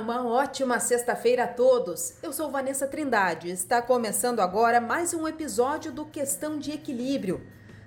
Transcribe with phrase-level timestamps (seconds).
[0.00, 2.14] Uma ótima sexta-feira a todos.
[2.22, 3.50] Eu sou Vanessa Trindade.
[3.50, 7.42] Está começando agora mais um episódio do Questão de Equilíbrio.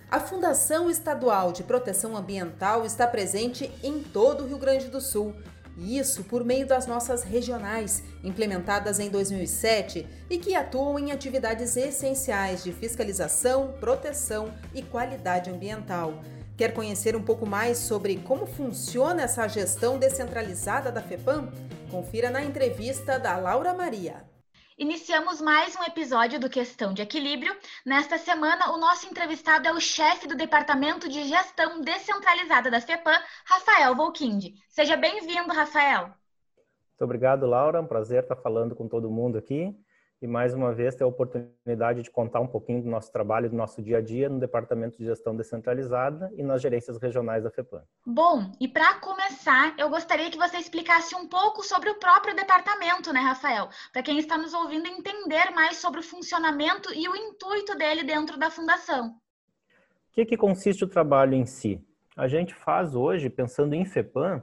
[0.09, 5.35] A Fundação Estadual de Proteção Ambiental está presente em todo o Rio Grande do Sul.
[5.75, 11.75] E isso por meio das nossas regionais, implementadas em 2007 e que atuam em atividades
[11.75, 16.21] essenciais de fiscalização, proteção e qualidade ambiental.
[16.55, 21.51] Quer conhecer um pouco mais sobre como funciona essa gestão descentralizada da FEPAM?
[21.95, 24.29] Confira na entrevista da Laura Maria.
[24.77, 27.55] Iniciamos mais um episódio do Questão de Equilíbrio.
[27.85, 33.17] Nesta semana, o nosso entrevistado é o chefe do Departamento de Gestão Descentralizada da FEPAM,
[33.45, 34.55] Rafael Volkinde.
[34.67, 36.07] Seja bem-vindo, Rafael.
[36.07, 37.77] Muito obrigado, Laura.
[37.77, 39.73] É um prazer estar falando com todo mundo aqui
[40.21, 43.55] e mais uma vez ter a oportunidade de contar um pouquinho do nosso trabalho, do
[43.55, 47.83] nosso dia a dia no Departamento de Gestão Descentralizada e nas gerências regionais da FEPAM.
[48.05, 53.11] Bom, e para começar, eu gostaria que você explicasse um pouco sobre o próprio departamento,
[53.11, 53.69] né, Rafael?
[53.91, 58.37] Para quem está nos ouvindo entender mais sobre o funcionamento e o intuito dele dentro
[58.37, 59.09] da fundação.
[59.09, 61.83] O que, que consiste o trabalho em si?
[62.15, 64.41] A gente faz hoje, pensando em FEPAM,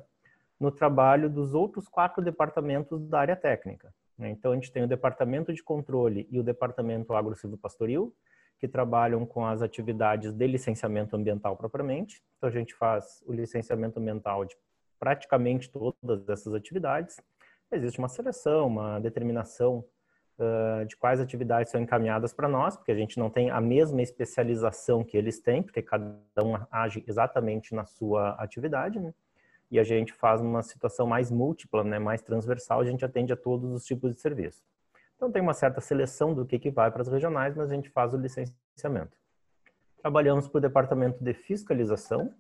[0.61, 3.93] no trabalho dos outros quatro departamentos da área técnica.
[4.23, 4.31] Né?
[4.31, 8.15] Então, a gente tem o Departamento de Controle e o Departamento agro Pastoril,
[8.59, 12.23] que trabalham com as atividades de licenciamento ambiental propriamente.
[12.39, 14.57] Então, a gente faz o licenciamento ambiental de
[14.99, 17.17] praticamente todas essas atividades.
[17.73, 19.85] Existe uma seleção, uma determinação
[20.39, 24.01] uh, de quais atividades são encaminhadas para nós, porque a gente não tem a mesma
[24.01, 29.01] especialização que eles têm, porque cada um age exatamente na sua atividade.
[29.01, 29.13] Né?
[29.73, 33.37] E a gente faz uma situação mais múltipla, né, mais transversal, a gente atende a
[33.37, 34.63] todos os tipos de serviço.
[35.17, 37.89] Então tem uma certa seleção do que, que vai para as regionais, mas a gente
[37.89, 39.17] faz o licenciamento.
[40.03, 42.35] Trabalhamos para o departamento de fiscalização,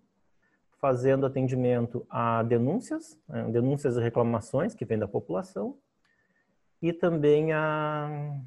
[0.79, 5.79] fazendo atendimento a denúncias, né, denúncias e reclamações que vêm da população,
[6.83, 8.41] e também a,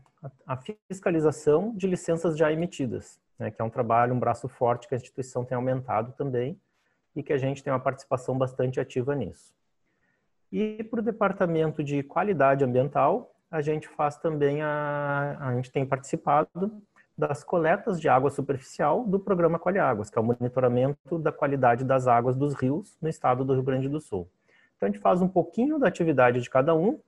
[0.45, 0.57] a
[0.87, 4.97] fiscalização de licenças já emitidas, né, que é um trabalho, um braço forte que a
[4.97, 6.61] instituição tem aumentado também,
[7.15, 9.53] e que a gente tem uma participação bastante ativa nisso.
[10.51, 15.85] E para o departamento de qualidade ambiental, a gente faz também a, a gente tem
[15.85, 16.81] participado
[17.17, 21.85] das coletas de água superficial do programa Colhe Águas, que é o monitoramento da qualidade
[21.85, 24.29] das águas dos rios no estado do Rio Grande do Sul.
[24.75, 26.99] Então a gente faz um pouquinho da atividade de cada um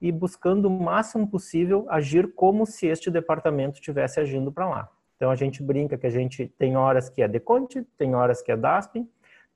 [0.00, 4.88] e buscando o máximo possível agir como se este departamento estivesse agindo para lá.
[5.16, 8.52] Então a gente brinca que a gente tem horas que é Deconte, tem horas que
[8.52, 9.04] é DASP,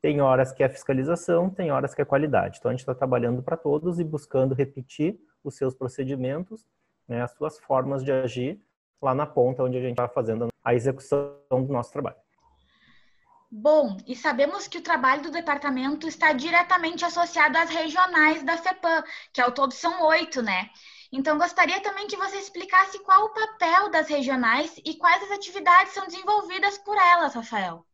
[0.02, 2.58] tem horas que é fiscalização, tem horas que é qualidade.
[2.58, 6.66] Então, a gente está trabalhando para todos e buscando repetir os seus procedimentos,
[7.06, 8.60] né, as suas formas de agir
[9.00, 12.16] lá na ponta onde a gente está fazendo a execução do nosso trabalho.
[13.48, 19.04] Bom, e sabemos que o trabalho do departamento está diretamente associado às regionais da FEPAM,
[19.32, 20.70] que ao todo são oito, né?
[21.12, 25.92] Então, gostaria também que você explicasse qual o papel das regionais e quais as atividades
[25.92, 27.84] são desenvolvidas por elas, Rafael.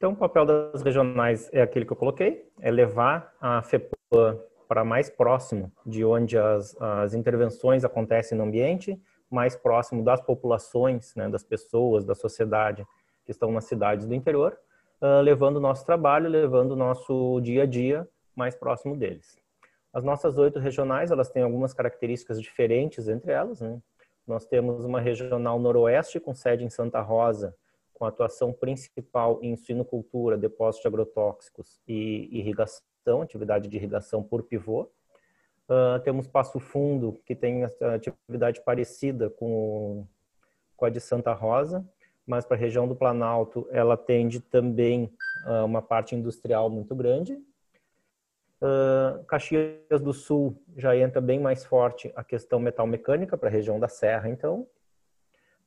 [0.00, 4.82] Então, o papel das regionais é aquele que eu coloquei, é levar a FEPAM para
[4.82, 8.98] mais próximo de onde as, as intervenções acontecem no ambiente,
[9.30, 12.82] mais próximo das populações, né, das pessoas, da sociedade
[13.26, 14.56] que estão nas cidades do interior,
[15.02, 19.36] uh, levando o nosso trabalho, levando o nosso dia a dia mais próximo deles.
[19.92, 23.60] As nossas oito regionais, elas têm algumas características diferentes entre elas.
[23.60, 23.78] Né?
[24.26, 27.54] Nós temos uma regional noroeste com sede em Santa Rosa,
[28.00, 34.90] com atuação principal em suinocultura, depósito de agrotóxicos e irrigação, atividade de irrigação por pivô.
[35.68, 40.06] Uh, temos Passo Fundo, que tem atividade parecida com,
[40.78, 41.86] com a de Santa Rosa,
[42.26, 45.12] mas para a região do Planalto ela atende também
[45.46, 47.34] uh, uma parte industrial muito grande.
[48.62, 53.52] Uh, Caxias do Sul já entra bem mais forte a questão metal mecânica para a
[53.52, 54.66] região da Serra, então,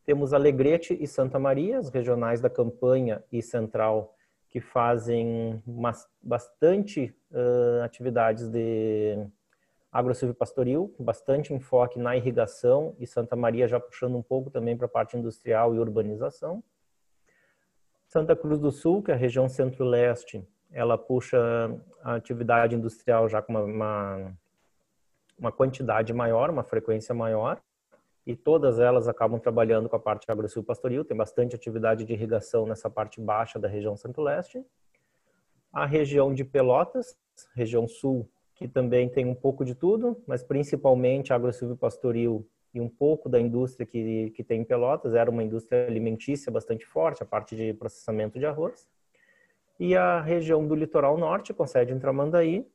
[0.06, 4.16] temos Alegrete e Santa Maria, as regionais da campanha e central,
[4.50, 5.62] que fazem
[6.22, 9.18] bastante uh, atividades de
[9.92, 14.90] agro-silvio-pastoril, bastante enfoque na irrigação e Santa Maria já puxando um pouco também para a
[14.90, 16.64] parte industrial e urbanização.
[18.08, 21.40] Santa Cruz do Sul, que é a região centro-leste, ela puxa
[22.04, 24.38] a atividade industrial já com uma, uma,
[25.38, 27.60] uma quantidade maior, uma frequência maior
[28.26, 32.90] e todas elas acabam trabalhando com a parte agro-pastoril, tem bastante atividade de irrigação nessa
[32.90, 34.64] parte baixa da região centro-leste.
[35.72, 37.18] A região de Pelotas,
[37.54, 43.28] região sul, que também tem um pouco de tudo, mas principalmente agro-pastoril e um pouco
[43.28, 47.56] da indústria que, que tem em Pelotas, era uma indústria alimentícia bastante forte, a parte
[47.56, 48.88] de processamento de arroz.
[49.80, 52.66] E a região do litoral norte, com sede em Tramandaí,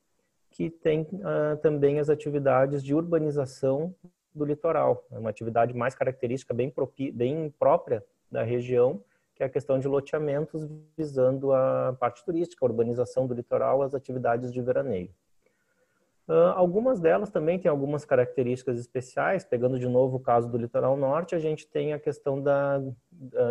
[0.50, 3.94] que tem uh, também as atividades de urbanização
[4.38, 5.04] do litoral.
[5.10, 6.72] É uma atividade mais característica, bem,
[7.12, 9.02] bem própria da região,
[9.34, 13.94] que é a questão de loteamentos visando a parte turística, a urbanização do litoral, as
[13.94, 15.10] atividades de veraneio.
[16.28, 19.44] Uh, algumas delas também têm algumas características especiais.
[19.44, 22.82] Pegando de novo o caso do litoral norte, a gente tem a questão da,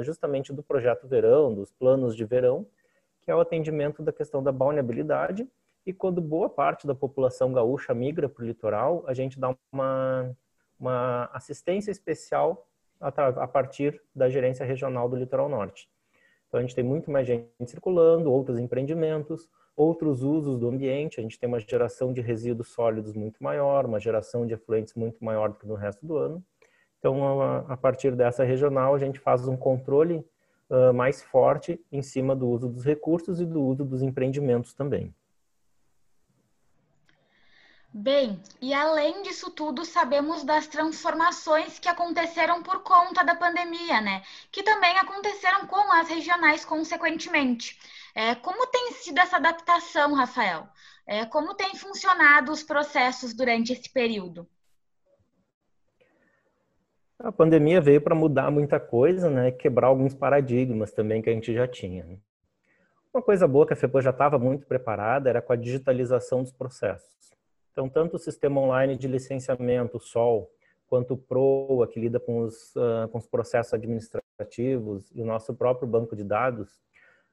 [0.03, 2.67] justamente do projeto verão, dos planos de verão,
[3.21, 5.47] que é o atendimento da questão da balneabilidade.
[5.87, 10.35] E quando boa parte da população gaúcha migra para o litoral, a gente dá uma,
[10.79, 12.67] uma assistência especial
[12.99, 15.89] a, partir da gerência regional do litoral norte.
[16.47, 21.19] Então a gente tem muito mais gente circulando, outros empreendimentos, outros usos do ambiente.
[21.19, 25.23] A gente tem uma geração de resíduos sólidos muito maior, uma geração de efluentes muito
[25.23, 26.43] maior do que no resto do ano.
[26.99, 30.25] Então, a, partir dessa regional, a gente faz um controle
[30.69, 35.13] uh, mais forte em cima do uso dos recursos e do uso dos empreendimentos também.
[37.93, 44.21] Bem, e além disso tudo, sabemos das transformações que aconteceram por conta da pandemia, né?
[44.51, 47.79] Que também aconteceram com as regionais, consequentemente.
[48.13, 50.67] É, como tem sido essa adaptação, Rafael?
[51.07, 54.47] É, como têm funcionado os processos durante esse período?
[57.17, 59.51] A pandemia veio para mudar muita coisa, né?
[59.51, 62.03] Quebrar alguns paradigmas também que a gente já tinha.
[62.03, 62.17] Né?
[63.11, 66.51] Uma coisa boa que a FEPA já estava muito preparada era com a digitalização dos
[66.51, 67.36] processos.
[67.77, 70.51] Então, tanto o sistema online de licenciamento, SOL,
[70.87, 75.53] quanto o PROA, que lida com os, uh, com os processos administrativos, e o nosso
[75.53, 76.81] próprio banco de dados,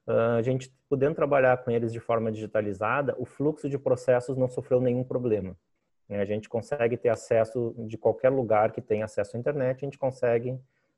[0.07, 4.47] uh, a gente podendo trabalhar com eles de forma digitalizada, o fluxo de processos não
[4.47, 5.57] sofreu nenhum problema.
[6.07, 6.21] Né?
[6.21, 9.97] A gente consegue ter acesso de qualquer lugar que tenha acesso à internet, a gente
[9.97, 10.51] consegue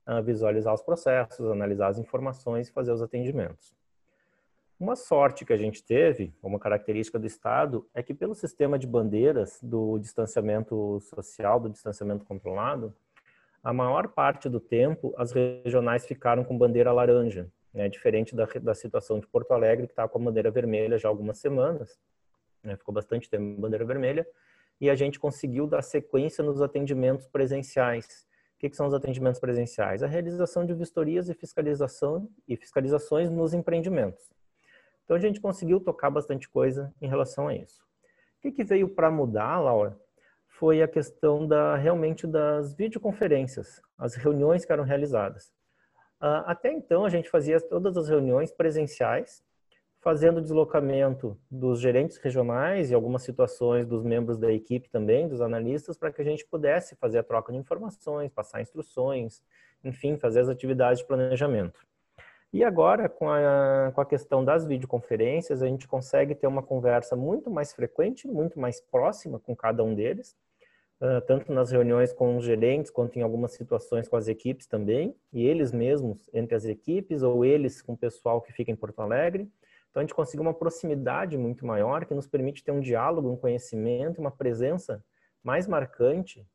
[0.06, 3.74] uh, visualizar os processos, analisar as informações e fazer os atendimentos.
[4.80, 8.86] Uma sorte que a gente teve, uma característica do Estado, é que pelo sistema de
[8.86, 12.94] bandeiras do distanciamento social, do distanciamento controlado,
[13.64, 17.90] a maior parte do tempo as regionais ficaram com bandeira laranja, né?
[17.90, 21.12] diferente da, da situação de Porto Alegre, que está com a bandeira vermelha já há
[21.12, 22.00] algumas semanas,
[22.64, 22.78] né?
[22.78, 24.28] ficou bastante tempo bandeira vermelha,
[24.80, 28.28] e a gente conseguiu dar sequência nos atendimentos presenciais.
[28.56, 30.04] O que, que, são os atendimentos presenciais?
[30.04, 34.37] A realização de vistorias e fiscalização e fiscalizações nos empreendimentos.
[35.08, 37.82] Então a gente conseguiu tocar bastante coisa em relação a isso.
[38.38, 39.98] O que, que veio para mudar, Laura?
[40.50, 45.48] Foi a questão da realmente das videoconferências, as reuniões que eram realizadas.
[46.22, 49.42] Uh, até então a gente fazia todas as reuniões presenciais,
[50.02, 55.98] fazendo deslocamento dos gerentes regionais e algumas situações dos membros da equipe também, dos analistas,
[55.98, 59.42] para que a gente pudesse fazer a troca de informações, passar instruções,
[59.86, 61.80] enfim, fazer as atividades de planejamento.
[62.54, 67.16] E agora, com a, com a questão das videoconferências, a gente consegue ter uma conversa
[67.16, 70.36] muito mais frequente, muito mais próxima com cada um deles,
[71.02, 75.14] uh, tanto nas reuniões com os gerentes, quanto em algumas situações com as equipes também,
[75.34, 79.02] e eles mesmos entre as equipes, ou eles com o pessoal que fica em Porto
[79.02, 79.52] Alegre.
[79.92, 83.38] Então, a gente consegue uma proximidade muito maior, que nos permite ter um diálogo, um
[83.38, 85.04] conhecimento, uma presença
[85.44, 86.48] mais marcante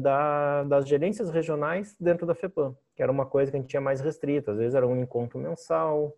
[0.00, 3.80] da, das gerências regionais dentro da FEPAM que era uma coisa que a gente tinha
[3.80, 4.52] mais restrita.
[4.52, 6.16] Às vezes era um encontro mensal,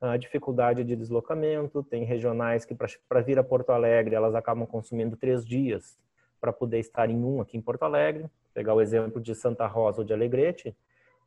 [0.00, 1.82] a dificuldade de deslocamento.
[1.82, 5.98] Tem regionais que, para vir a Porto Alegre, elas acabam consumindo três dias
[6.40, 8.30] para poder estar em um aqui em Porto Alegre.
[8.54, 10.74] Pegar o exemplo de Santa Rosa ou de Alegrete,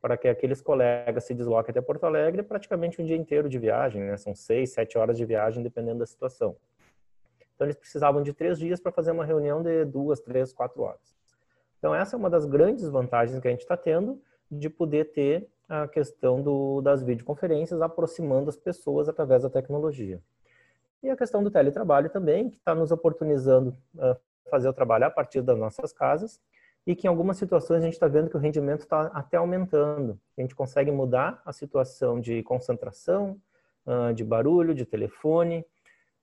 [0.00, 4.02] para que aqueles colegas se desloquem até Porto Alegre, praticamente um dia inteiro de viagem,
[4.02, 4.16] né?
[4.16, 6.56] São seis, sete horas de viagem, dependendo da situação.
[7.54, 11.13] Então, eles precisavam de três dias para fazer uma reunião de duas, três, quatro horas.
[11.84, 14.18] Então, essa é uma das grandes vantagens que a gente está tendo
[14.50, 20.18] de poder ter a questão do, das videoconferências aproximando as pessoas através da tecnologia.
[21.02, 24.16] E a questão do teletrabalho também, que está nos oportunizando uh,
[24.50, 26.40] fazer o trabalho a partir das nossas casas
[26.86, 30.18] e que em algumas situações a gente está vendo que o rendimento está até aumentando.
[30.38, 33.38] A gente consegue mudar a situação de concentração,
[33.84, 35.66] uh, de barulho, de telefone,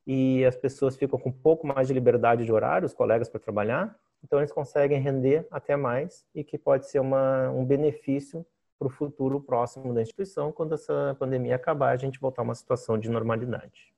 [0.07, 3.39] e as pessoas ficam com um pouco mais de liberdade de horário, os colegas para
[3.39, 8.45] trabalhar, então eles conseguem render até mais e que pode ser uma, um benefício
[8.77, 12.55] para o futuro próximo da instituição, quando essa pandemia acabar, a gente voltar a uma
[12.55, 13.93] situação de normalidade.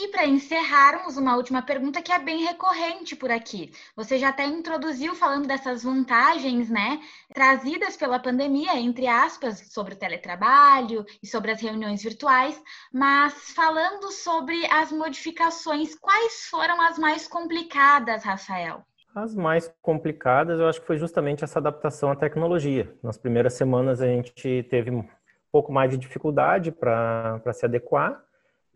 [0.00, 3.72] E para encerrarmos, uma última pergunta que é bem recorrente por aqui.
[3.96, 7.00] Você já até introduziu falando dessas vantagens, né,
[7.34, 12.62] trazidas pela pandemia, entre aspas, sobre o teletrabalho e sobre as reuniões virtuais,
[12.92, 18.84] mas falando sobre as modificações, quais foram as mais complicadas, Rafael?
[19.16, 22.96] As mais complicadas, eu acho que foi justamente essa adaptação à tecnologia.
[23.02, 25.04] Nas primeiras semanas a gente teve um
[25.50, 28.22] pouco mais de dificuldade para se adequar,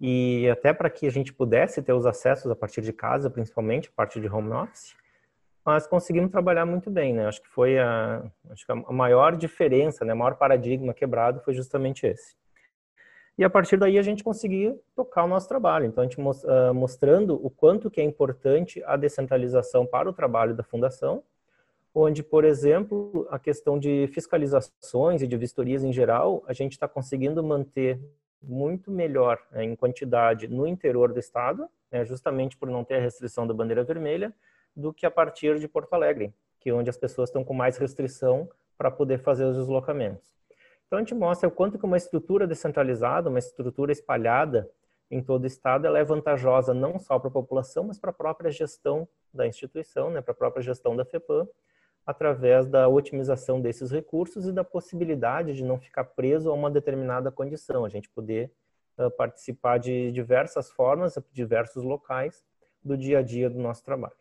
[0.05, 3.89] e até para que a gente pudesse ter os acessos a partir de casa, principalmente
[3.89, 4.97] a partir de home office,
[5.65, 7.29] mas conseguimos trabalhar muito bem, né?
[7.29, 10.13] Acho que foi a, acho que a maior diferença, né?
[10.13, 12.35] O maior paradigma quebrado foi justamente esse.
[13.39, 15.87] E a partir daí a gente conseguia tocar o nosso trabalho.
[15.87, 20.53] Então a gente uh, mostrando o quanto que é importante a descentralização para o trabalho
[20.53, 21.23] da fundação,
[21.95, 26.89] onde, por exemplo, a questão de fiscalizações e de vistorias em geral, a gente está
[26.89, 28.01] conseguindo manter
[28.43, 33.01] muito melhor né, em quantidade no interior do estado, né, justamente por não ter a
[33.01, 34.33] restrição da bandeira vermelha,
[34.75, 37.77] do que a partir de Porto Alegre, que é onde as pessoas estão com mais
[37.77, 40.33] restrição para poder fazer os deslocamentos.
[40.87, 44.69] Então a gente mostra o quanto que uma estrutura descentralizada, uma estrutura espalhada
[45.11, 48.15] em todo o estado, ela é vantajosa não só para a população, mas para a
[48.15, 51.47] própria gestão da instituição, né, para a própria gestão da FEPAM,
[52.07, 57.31] através da otimização desses recursos e da possibilidade de não ficar preso a uma determinada
[57.31, 58.53] condição, a gente poder
[58.99, 62.43] uh, participar de diversas formas, diversos locais
[62.85, 64.17] do dia a dia do nosso trabalho.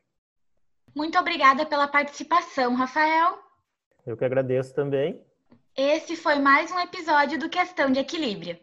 [0.95, 3.39] Muito obrigada pela participação, Rafael.
[4.05, 5.23] Eu que agradeço também.
[5.75, 8.57] Esse foi mais um episódio do Questão de Equilíbrio.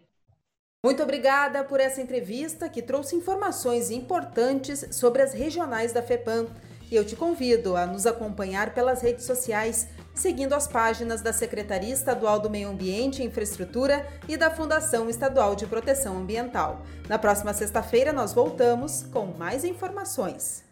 [0.85, 6.47] Muito obrigada por essa entrevista que trouxe informações importantes sobre as regionais da FEPAM.
[6.91, 12.41] Eu te convido a nos acompanhar pelas redes sociais, seguindo as páginas da Secretaria Estadual
[12.41, 16.83] do Meio Ambiente e Infraestrutura e da Fundação Estadual de Proteção Ambiental.
[17.07, 20.68] Na próxima sexta-feira, nós voltamos com mais informações.